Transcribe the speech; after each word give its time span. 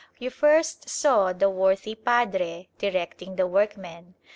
You 0.17 0.31
first 0.31 0.89
saw 0.89 1.31
the 1.31 1.47
worthy 1.47 1.93
padre 1.93 2.69
directing 2.79 3.35
the 3.35 3.45
workmen. 3.45 4.15